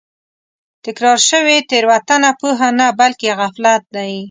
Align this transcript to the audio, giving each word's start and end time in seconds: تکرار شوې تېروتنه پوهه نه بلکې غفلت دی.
تکرار 0.85 1.19
شوې 1.29 1.57
تېروتنه 1.69 2.29
پوهه 2.39 2.69
نه 2.79 2.87
بلکې 2.99 3.29
غفلت 3.39 3.83
دی. 3.95 4.13